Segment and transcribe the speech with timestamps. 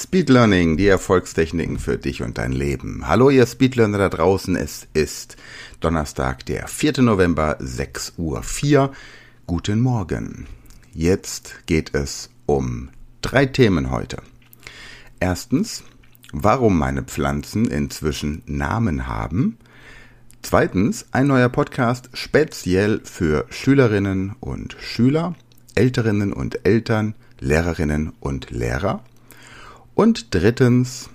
[0.00, 3.08] Speed Learning, die Erfolgstechniken für dich und dein Leben.
[3.08, 5.36] Hallo ihr Speedlearner da draußen, es ist
[5.80, 7.02] Donnerstag, der 4.
[7.02, 8.92] November, 6 Uhr 4.
[9.48, 10.46] Guten Morgen.
[10.94, 12.90] Jetzt geht es um
[13.22, 14.18] drei Themen heute.
[15.18, 15.82] Erstens,
[16.32, 19.58] warum meine Pflanzen inzwischen Namen haben.
[20.42, 25.34] Zweitens, ein neuer Podcast speziell für Schülerinnen und Schüler,
[25.74, 29.02] Älterinnen und Eltern, Lehrerinnen und Lehrer.
[29.98, 31.10] Und drittens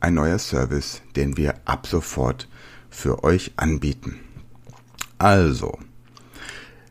[0.00, 2.48] ein neuer Service, den wir ab sofort
[2.90, 4.20] für euch anbieten.
[5.16, 5.78] Also,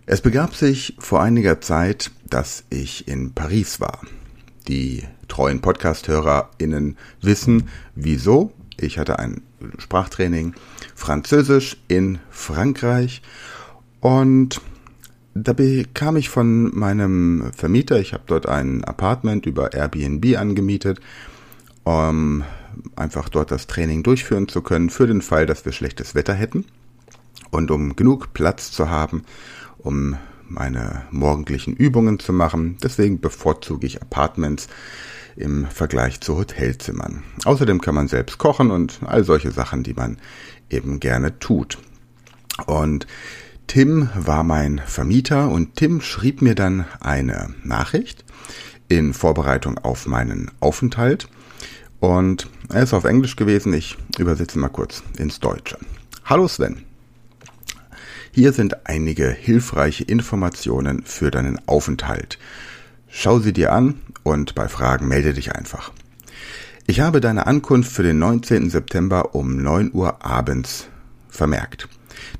[0.07, 4.01] es begab sich vor einiger Zeit, dass ich in Paris war.
[4.67, 8.51] Die treuen Podcast-HörerInnen wissen, wieso.
[8.79, 9.43] Ich hatte ein
[9.77, 10.55] Sprachtraining
[10.95, 13.21] Französisch in Frankreich
[13.99, 14.61] und
[15.33, 20.99] da bekam ich von meinem Vermieter, ich habe dort ein Apartment über Airbnb angemietet,
[21.83, 22.43] um
[22.95, 26.65] einfach dort das Training durchführen zu können, für den Fall, dass wir schlechtes Wetter hätten
[27.51, 29.23] und um genug Platz zu haben,
[29.77, 30.17] um
[30.47, 32.77] meine morgendlichen Übungen zu machen.
[32.83, 34.67] Deswegen bevorzuge ich Apartments
[35.35, 37.23] im Vergleich zu Hotelzimmern.
[37.45, 40.17] Außerdem kann man selbst kochen und all solche Sachen, die man
[40.69, 41.77] eben gerne tut.
[42.65, 43.07] Und
[43.69, 48.25] Tim war mein Vermieter und Tim schrieb mir dann eine Nachricht
[48.87, 51.27] in Vorbereitung auf meinen Aufenthalt.
[51.99, 53.71] Und er ist auf Englisch gewesen.
[53.73, 55.77] Ich übersetze mal kurz ins Deutsche.
[56.25, 56.83] Hallo Sven.
[58.31, 62.39] Hier sind einige hilfreiche Informationen für deinen Aufenthalt.
[63.07, 65.91] Schau sie dir an und bei Fragen melde dich einfach.
[66.87, 68.71] Ich habe deine Ankunft für den 19.
[68.71, 70.87] September um 9 Uhr abends
[71.27, 71.87] vermerkt.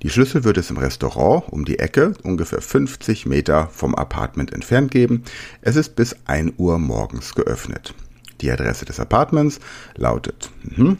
[0.04, 4.92] Die Schlüssel wird es im Restaurant um die Ecke, ungefähr 50 Meter vom Apartment entfernt
[4.92, 5.24] geben.
[5.62, 7.94] Es ist bis 1 Uhr morgens geöffnet.
[8.42, 9.60] Die Adresse des Apartments
[9.96, 10.98] lautet mhm,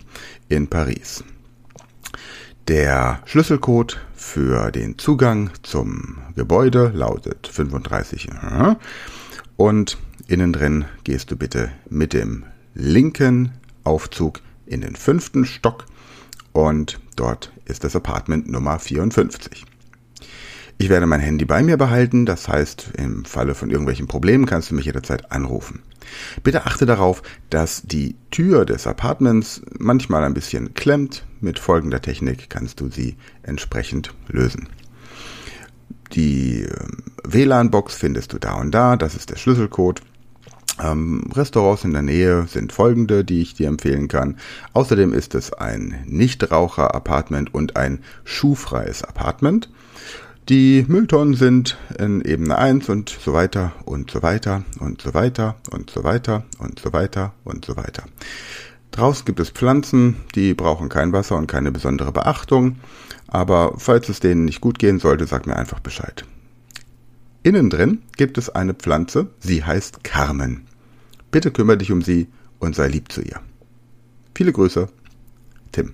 [0.50, 1.24] in Paris.
[2.68, 8.76] Der Schlüsselcode für den Zugang zum Gebäude lautet 35 mhm.
[9.56, 12.44] und innen drin gehst du bitte mit dem
[12.76, 15.86] linken Aufzug in den fünften Stock
[16.68, 19.66] und dort ist das Apartment Nummer 54.
[20.82, 24.72] Ich werde mein Handy bei mir behalten, das heißt, im Falle von irgendwelchen Problemen kannst
[24.72, 25.82] du mich jederzeit anrufen.
[26.42, 31.26] Bitte achte darauf, dass die Tür des Apartments manchmal ein bisschen klemmt.
[31.42, 34.70] Mit folgender Technik kannst du sie entsprechend lösen.
[36.14, 40.02] Die ähm, WLAN-Box findest du da und da, das ist der Schlüsselcode.
[40.82, 44.38] Ähm, Restaurants in der Nähe sind folgende, die ich dir empfehlen kann.
[44.74, 49.70] Außerdem ist es ein Nichtraucher-Apartment und ein schuhfreies Apartment.
[50.48, 55.58] Die Mülltonnen sind in Ebene 1 und so weiter und so weiter und so weiter
[55.70, 58.04] und so weiter und so weiter und so weiter.
[58.92, 62.78] Draußen gibt es Pflanzen, die brauchen kein Wasser und keine besondere Beachtung.
[63.28, 66.26] Aber falls es denen nicht gut gehen sollte, sag mir einfach Bescheid.
[67.44, 70.69] Innen drin gibt es eine Pflanze, sie heißt Carmen.
[71.32, 72.28] Bitte kümmere dich um sie
[72.60, 73.40] und sei lieb zu ihr.
[74.36, 74.88] Viele Grüße,
[75.72, 75.94] Tim.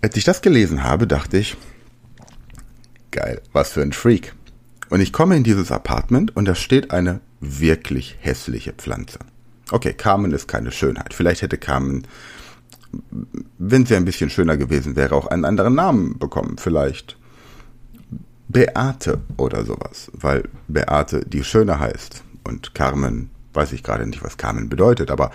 [0.00, 1.56] Als ich das gelesen habe, dachte ich,
[3.10, 4.34] geil, was für ein Freak.
[4.90, 9.20] Und ich komme in dieses Apartment und da steht eine wirklich hässliche Pflanze.
[9.70, 11.14] Okay, Carmen ist keine Schönheit.
[11.14, 12.06] Vielleicht hätte Carmen,
[13.58, 16.58] wenn sie ein bisschen schöner gewesen wäre, auch einen anderen Namen bekommen.
[16.58, 17.16] Vielleicht
[18.48, 22.22] Beate oder sowas, weil Beate die Schöne heißt.
[22.44, 25.30] Und Carmen, weiß ich gerade nicht, was Carmen bedeutet, aber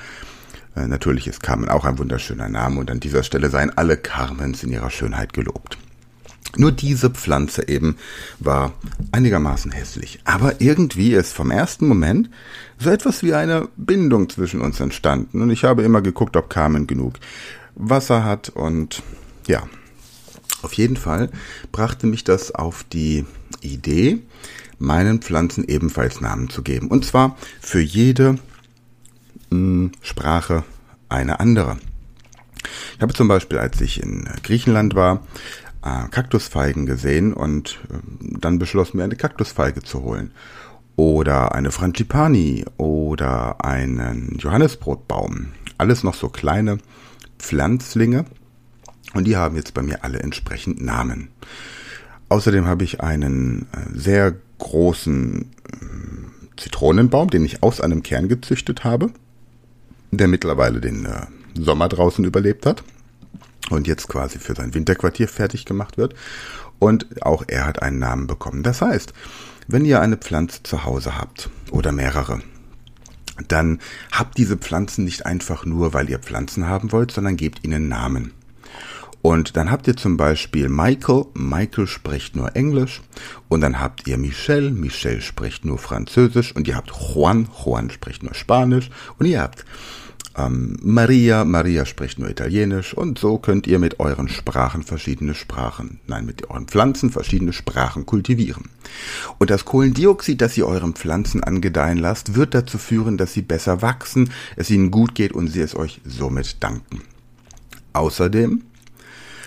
[0.75, 4.63] äh, natürlich ist Carmen auch ein wunderschöner Name und an dieser Stelle seien alle Carmens
[4.63, 5.77] in ihrer Schönheit gelobt.
[6.55, 7.97] Nur diese Pflanze eben
[8.39, 8.73] war
[9.11, 10.19] einigermaßen hässlich.
[10.23, 12.29] Aber irgendwie ist vom ersten Moment
[12.79, 15.41] so etwas wie eine Bindung zwischen uns entstanden.
[15.41, 17.15] Und ich habe immer geguckt, ob Carmen genug
[17.75, 18.49] Wasser hat.
[18.49, 19.03] Und
[19.45, 19.63] ja,
[20.61, 21.29] auf jeden Fall
[21.71, 23.25] brachte mich das auf die
[23.61, 24.19] Idee,
[24.79, 26.87] meinen Pflanzen ebenfalls Namen zu geben.
[26.89, 28.33] Und zwar für jede
[29.49, 30.63] mh, hm, Sprache
[31.09, 31.77] eine andere.
[32.95, 35.21] Ich habe zum Beispiel, als ich in Griechenland war,
[35.83, 37.97] äh, Kaktusfeigen gesehen und äh,
[38.39, 40.31] dann beschlossen, mir eine Kaktusfeige zu holen.
[40.95, 45.49] Oder eine Frangipani oder einen Johannesbrotbaum.
[45.77, 46.79] Alles noch so kleine
[47.37, 48.25] Pflanzlinge.
[49.13, 51.29] Und die haben jetzt bei mir alle entsprechend Namen.
[52.29, 58.83] Außerdem habe ich einen äh, sehr großen äh, Zitronenbaum, den ich aus einem Kern gezüchtet
[58.83, 59.11] habe,
[60.11, 61.27] der mittlerweile den äh,
[61.57, 62.83] Sommer draußen überlebt hat
[63.69, 66.15] und jetzt quasi für sein Winterquartier fertig gemacht wird.
[66.79, 68.61] Und auch er hat einen Namen bekommen.
[68.61, 69.13] Das heißt,
[69.67, 72.41] wenn ihr eine Pflanze zu Hause habt oder mehrere,
[73.47, 73.79] dann
[74.11, 78.33] habt diese Pflanzen nicht einfach nur, weil ihr Pflanzen haben wollt, sondern gebt ihnen Namen.
[79.21, 83.01] Und dann habt ihr zum Beispiel Michael, Michael spricht nur Englisch.
[83.49, 86.55] Und dann habt ihr Michelle, Michelle spricht nur Französisch.
[86.55, 88.89] Und ihr habt Juan, Juan spricht nur Spanisch.
[89.17, 89.65] Und ihr habt
[90.37, 92.93] ähm, Maria, Maria spricht nur Italienisch.
[92.93, 98.05] Und so könnt ihr mit euren Sprachen verschiedene Sprachen, nein, mit euren Pflanzen verschiedene Sprachen
[98.05, 98.69] kultivieren.
[99.39, 103.81] Und das Kohlendioxid, das ihr euren Pflanzen angedeihen lasst, wird dazu führen, dass sie besser
[103.81, 107.01] wachsen, es ihnen gut geht und sie es euch somit danken.
[107.93, 108.61] Außerdem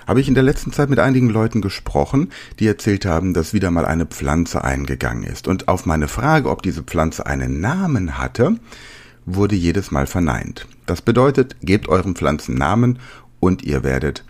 [0.07, 3.71] habe ich in der letzten Zeit mit einigen Leuten gesprochen, die erzählt haben, dass wieder
[3.71, 5.49] mal eine Pflanze eingegangen ist.
[5.49, 8.57] Und auf meine Frage, ob diese Pflanze einen Namen hatte,
[9.27, 10.67] wurde jedes Mal verneint.
[10.87, 12.99] Das bedeutet, gebt euren Pflanzen Namen
[13.39, 14.25] und ihr werdet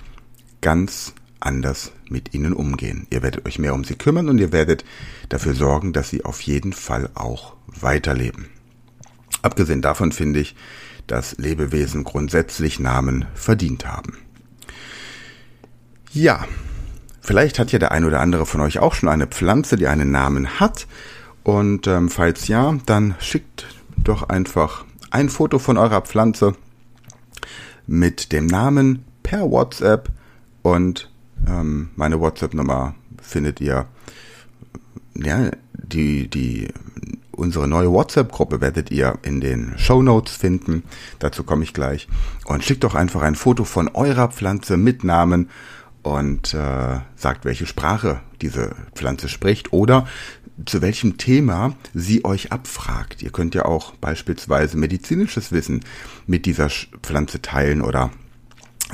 [0.61, 3.06] ganz anders mit ihnen umgehen.
[3.11, 4.84] Ihr werdet euch mehr um sie kümmern und ihr werdet
[5.28, 8.46] dafür sorgen, dass sie auf jeden Fall auch weiterleben.
[9.43, 10.55] Abgesehen davon finde ich,
[11.06, 14.19] dass Lebewesen grundsätzlich Namen verdient haben.
[16.12, 16.44] Ja,
[17.20, 20.10] vielleicht hat ja der ein oder andere von euch auch schon eine Pflanze, die einen
[20.10, 20.88] Namen hat.
[21.44, 23.66] Und ähm, falls ja, dann schickt
[23.96, 26.54] doch einfach ein Foto von eurer Pflanze
[27.86, 30.10] mit dem Namen per WhatsApp
[30.62, 31.10] und
[31.46, 33.86] ähm, meine WhatsApp-Nummer findet ihr.
[35.14, 36.68] Ja, die, die,
[37.32, 40.82] unsere neue WhatsApp-Gruppe werdet ihr in den Show Notes finden.
[41.18, 42.08] Dazu komme ich gleich.
[42.44, 45.48] Und schickt doch einfach ein Foto von eurer Pflanze mit Namen
[46.02, 50.06] und äh, sagt, welche Sprache diese Pflanze spricht oder
[50.67, 53.23] zu welchem Thema sie euch abfragt.
[53.23, 55.81] Ihr könnt ja auch beispielsweise medizinisches Wissen
[56.26, 56.69] mit dieser
[57.02, 58.11] Pflanze teilen oder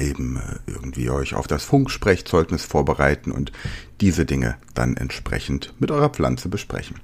[0.01, 3.53] eben äh, irgendwie euch auf das Funksprechzeugnis vorbereiten und
[4.01, 6.97] diese Dinge dann entsprechend mit eurer Pflanze besprechen.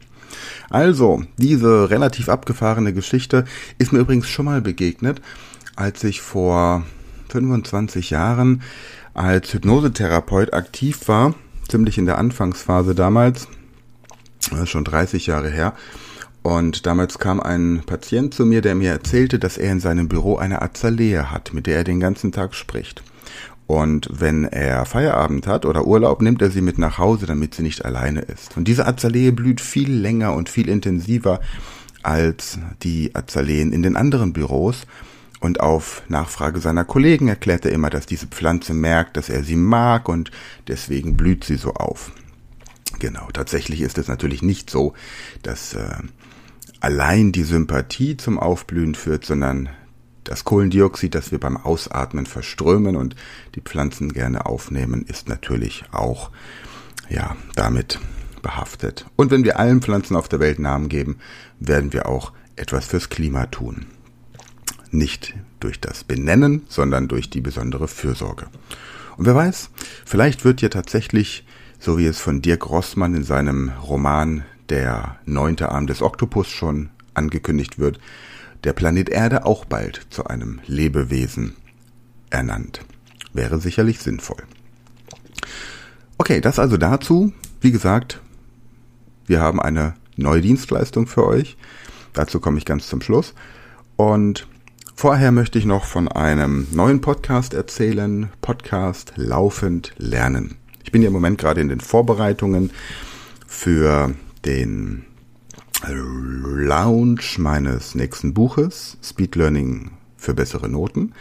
[0.70, 3.44] Also, diese relativ abgefahrene Geschichte
[3.78, 5.20] ist mir übrigens schon mal begegnet,
[5.76, 6.84] als ich vor
[7.28, 8.62] 25 Jahren
[9.14, 11.34] als Hypnosetherapeut aktiv war,
[11.68, 13.48] ziemlich in der Anfangsphase damals,
[14.64, 15.74] schon 30 Jahre her.
[16.42, 20.36] Und damals kam ein Patient zu mir, der mir erzählte, dass er in seinem Büro
[20.36, 23.04] eine Azalee hat, mit der er den ganzen Tag spricht.
[23.68, 27.62] Und wenn er Feierabend hat oder Urlaub, nimmt er sie mit nach Hause, damit sie
[27.62, 28.56] nicht alleine ist.
[28.56, 31.40] Und diese Azalee blüht viel länger und viel intensiver
[32.02, 34.82] als die Azaleen in den anderen Büros.
[35.42, 39.56] Und auf Nachfrage seiner Kollegen erklärt er immer, dass diese Pflanze merkt, dass er sie
[39.56, 40.30] mag und
[40.68, 42.12] deswegen blüht sie so auf.
[43.00, 44.94] Genau, tatsächlich ist es natürlich nicht so,
[45.42, 45.96] dass äh,
[46.78, 49.68] allein die Sympathie zum Aufblühen führt, sondern
[50.22, 53.16] das Kohlendioxid, das wir beim Ausatmen verströmen und
[53.56, 56.30] die Pflanzen gerne aufnehmen, ist natürlich auch
[57.08, 57.98] ja damit
[58.42, 59.06] behaftet.
[59.16, 61.18] Und wenn wir allen Pflanzen auf der Welt Namen geben,
[61.58, 63.86] werden wir auch etwas fürs Klima tun
[64.92, 68.46] nicht durch das Benennen, sondern durch die besondere Fürsorge.
[69.16, 69.70] Und wer weiß,
[70.04, 71.44] vielleicht wird ja tatsächlich,
[71.78, 76.90] so wie es von Dirk Rossmann in seinem Roman Der neunte Arm des Oktopus schon
[77.14, 77.98] angekündigt wird,
[78.64, 81.56] der Planet Erde auch bald zu einem Lebewesen
[82.30, 82.80] ernannt.
[83.32, 84.42] Wäre sicherlich sinnvoll.
[86.18, 87.32] Okay, das also dazu.
[87.60, 88.20] Wie gesagt,
[89.26, 91.56] wir haben eine neue Dienstleistung für euch.
[92.12, 93.34] Dazu komme ich ganz zum Schluss.
[93.96, 94.46] Und
[95.02, 98.30] Vorher möchte ich noch von einem neuen Podcast erzählen.
[98.40, 100.58] Podcast Laufend Lernen.
[100.84, 102.70] Ich bin ja im Moment gerade in den Vorbereitungen
[103.48, 104.14] für
[104.46, 105.04] den
[105.88, 111.14] Launch meines nächsten Buches, Speed Learning für bessere Noten.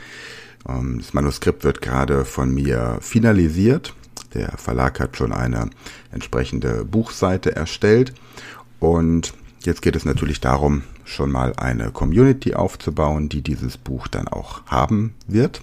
[0.70, 3.96] Ähm, das Manuskript wird gerade von mir finalisiert.
[4.36, 5.72] Der Verlag hat schon eine
[6.12, 8.14] entsprechende Buchseite erstellt.
[8.80, 14.28] Und jetzt geht es natürlich darum, schon mal eine Community aufzubauen, die dieses Buch dann
[14.28, 15.62] auch haben wird.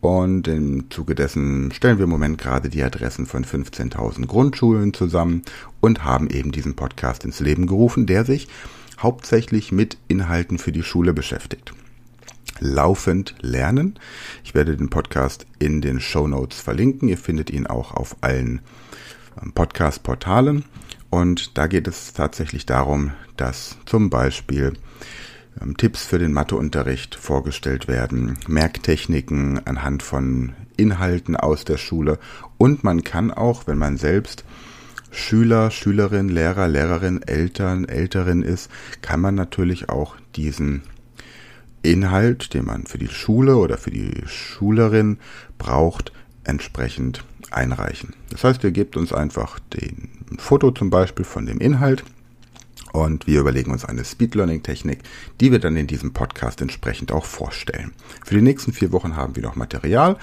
[0.00, 5.42] Und im Zuge dessen stellen wir im Moment gerade die Adressen von 15.000 Grundschulen zusammen
[5.80, 8.48] und haben eben diesen Podcast ins Leben gerufen, der sich
[8.98, 11.72] hauptsächlich mit Inhalten für die Schule beschäftigt.
[12.58, 13.98] Laufend lernen.
[14.44, 17.08] Ich werde den Podcast in den Show Notes verlinken.
[17.08, 18.60] Ihr findet ihn auch auf allen
[19.40, 20.64] ähm, Podcast-Portalen.
[21.12, 24.72] Und da geht es tatsächlich darum, dass zum Beispiel
[25.60, 32.18] ähm, Tipps für den Matheunterricht vorgestellt werden, Merktechniken anhand von Inhalten aus der Schule.
[32.56, 34.46] Und man kann auch, wenn man selbst
[35.10, 38.70] Schüler, Schülerin, Lehrer, Lehrerin, Eltern, Älterin ist,
[39.02, 40.80] kann man natürlich auch diesen
[41.82, 45.18] Inhalt, den man für die Schule oder für die Schülerin
[45.58, 46.10] braucht,
[46.44, 48.14] entsprechend einreichen.
[48.30, 50.08] Das heißt, ihr gebt uns einfach den
[50.38, 52.04] Foto zum Beispiel von dem Inhalt
[52.92, 55.00] Und wir überlegen uns eine Speed Learning Technik,
[55.40, 57.92] die wir dann in diesem Podcast entsprechend auch vorstellen.
[58.24, 60.16] Für die nächsten vier Wochen haben wir noch Material.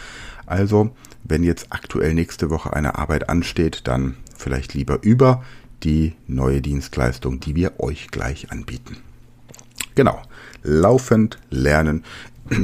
[0.46, 0.92] Also,
[1.24, 5.44] wenn jetzt aktuell nächste Woche eine Arbeit ansteht, dann vielleicht lieber über
[5.84, 8.98] die neue Dienstleistung, die wir euch gleich anbieten.
[9.96, 10.22] Genau.
[10.62, 12.04] Laufend lernen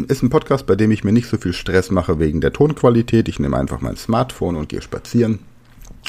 [0.08, 3.28] ist ein Podcast, bei dem ich mir nicht so viel Stress mache wegen der Tonqualität.
[3.28, 5.40] Ich nehme einfach mein Smartphone und gehe spazieren.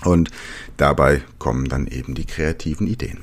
[0.05, 0.31] Und
[0.77, 3.21] dabei kommen dann eben die kreativen Ideen.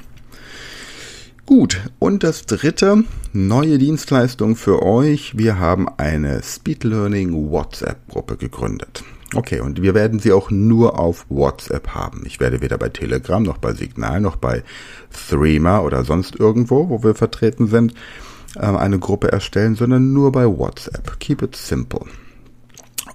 [1.45, 5.37] Gut, und das dritte, neue Dienstleistung für euch.
[5.37, 9.03] Wir haben eine Speed Learning WhatsApp-Gruppe gegründet.
[9.35, 12.23] Okay, und wir werden sie auch nur auf WhatsApp haben.
[12.25, 14.63] Ich werde weder bei Telegram noch bei Signal noch bei
[15.29, 17.93] Threema oder sonst irgendwo, wo wir vertreten sind,
[18.59, 21.19] ähm, eine Gruppe erstellen, sondern nur bei WhatsApp.
[21.19, 22.05] Keep it simple.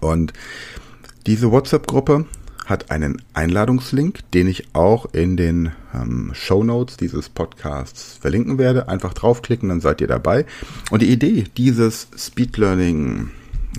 [0.00, 0.33] Und
[1.26, 2.26] diese WhatsApp-Gruppe
[2.66, 8.88] hat einen Einladungslink, den ich auch in den ähm, Show Notes dieses Podcasts verlinken werde.
[8.88, 10.45] Einfach draufklicken, dann seid ihr dabei.
[10.90, 13.30] Und die Idee dieses Speed Learning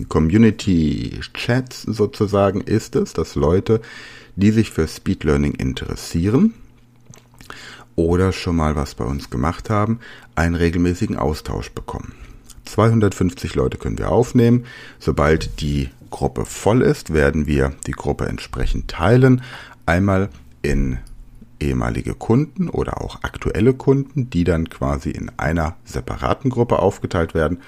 [0.08, 3.82] Community Chats sozusagen ist es, dass Leute,
[4.36, 6.54] die sich für Speed Learning interessieren
[8.00, 10.00] oder schon mal was bei uns gemacht haben,
[10.34, 12.14] einen regelmäßigen Austausch bekommen.
[12.64, 14.66] 250 Leute können wir aufnehmen.
[15.00, 19.42] Sobald die Gruppe voll ist, werden wir die Gruppe entsprechend teilen.
[19.86, 20.30] Einmal
[20.62, 21.00] in
[21.60, 27.60] ehemalige Kunden oder auch aktuelle Kunden, die dann quasi in einer separaten Gruppe aufgeteilt werden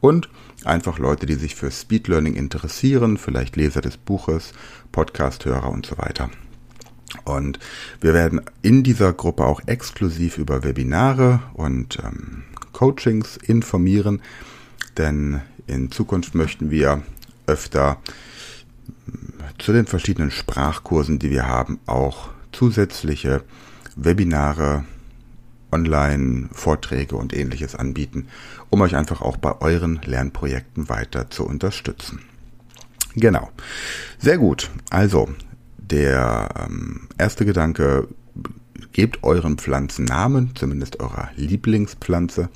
[0.00, 0.28] und
[0.64, 4.52] einfach Leute, die sich für Speed Learning interessieren, vielleicht Leser des Buches,
[4.92, 6.30] Podcast-Hörer und so weiter.
[7.24, 7.58] Und
[8.00, 14.22] wir werden in dieser Gruppe auch exklusiv über Webinare und ähm, Coachings informieren,
[14.96, 17.02] denn in Zukunft möchten wir
[17.46, 17.98] öfter
[19.58, 23.42] zu den verschiedenen Sprachkursen, die wir haben, auch zusätzliche
[23.96, 24.84] Webinare,
[25.72, 28.28] Online-Vorträge und ähnliches anbieten,
[28.70, 32.20] um euch einfach auch bei euren Lernprojekten weiter zu unterstützen.
[33.14, 33.50] Genau.
[34.18, 34.70] Sehr gut.
[34.90, 35.28] Also,
[35.90, 38.08] der ähm, erste Gedanke,
[38.92, 42.48] gebt euren Pflanzen Namen, zumindest eurer Lieblingspflanze.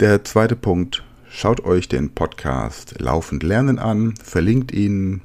[0.00, 1.02] Der zweite Punkt,
[1.38, 5.20] Schaut euch den Podcast Laufend Lernen an, verlinkt ihn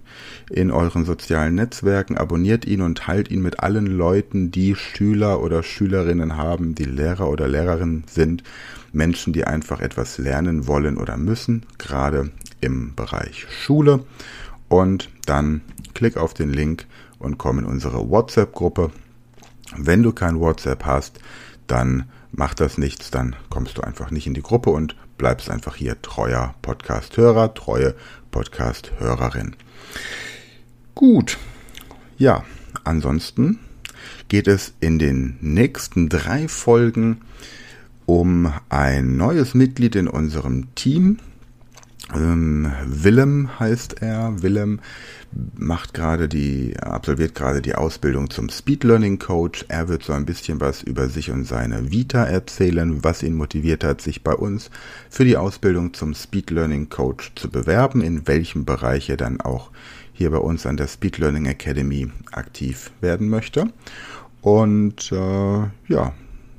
[0.49, 5.63] in euren sozialen Netzwerken, abonniert ihn und teilt ihn mit allen Leuten, die Schüler oder
[5.63, 8.43] Schülerinnen haben, die Lehrer oder Lehrerinnen sind,
[8.91, 12.29] Menschen, die einfach etwas lernen wollen oder müssen, gerade
[12.59, 14.03] im Bereich Schule.
[14.67, 15.61] Und dann
[15.93, 16.87] klick auf den Link
[17.21, 18.91] und komm in unsere WhatsApp-Gruppe.
[19.77, 21.19] Wenn du kein WhatsApp hast,
[21.67, 25.75] dann macht das nichts, dann kommst du einfach nicht in die Gruppe und bleibst einfach
[25.75, 27.95] hier treuer Podcast-Hörer, treue
[28.31, 29.55] Podcast-Hörerin.
[30.95, 31.37] Gut,
[32.17, 32.43] ja,
[32.83, 33.59] ansonsten
[34.27, 37.21] geht es in den nächsten drei Folgen
[38.05, 41.19] um ein neues Mitglied in unserem Team.
[42.13, 44.41] Ähm, Willem heißt er.
[44.41, 44.79] Willem
[45.57, 49.65] macht gerade die, absolviert gerade die Ausbildung zum Speed Learning Coach.
[49.69, 53.83] Er wird so ein bisschen was über sich und seine Vita erzählen, was ihn motiviert
[53.83, 54.69] hat, sich bei uns
[55.09, 59.71] für die Ausbildung zum Speed Learning Coach zu bewerben, in welchem Bereich er dann auch
[60.11, 63.71] hier bei uns an der Speed Learning Academy aktiv werden möchte.
[64.41, 66.13] Und äh, ja,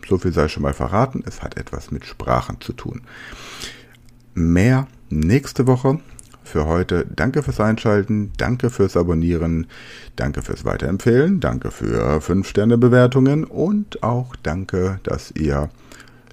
[0.09, 3.03] so viel sei schon mal verraten, es hat etwas mit Sprachen zu tun.
[4.35, 6.01] Mehr nächste Woche.
[6.45, 9.69] Für heute danke fürs Einschalten, danke fürs Abonnieren,
[10.17, 15.71] danke fürs Weiterempfehlen, danke für 5-Sterne-Bewertungen und auch danke, dass ihr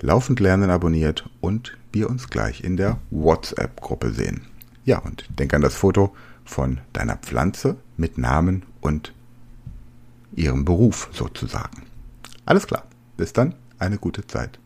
[0.02, 4.42] laufend Lernen abonniert und wir uns gleich in der WhatsApp-Gruppe sehen.
[4.84, 9.14] Ja, und denk an das Foto von deiner Pflanze mit Namen und
[10.36, 11.84] ihrem Beruf sozusagen.
[12.46, 12.86] Alles klar.
[13.16, 14.60] Bis dann, eine gute Zeit.